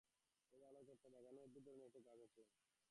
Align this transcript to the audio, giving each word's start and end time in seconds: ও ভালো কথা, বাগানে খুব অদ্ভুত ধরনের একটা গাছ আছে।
ও 0.53 0.55
ভালো 0.61 0.79
কথা, 0.89 1.07
বাগানে 1.13 1.37
খুব 1.37 1.45
অদ্ভুত 1.45 1.63
ধরনের 1.67 1.87
একটা 1.87 2.01
গাছ 2.07 2.19
আছে। 2.27 2.41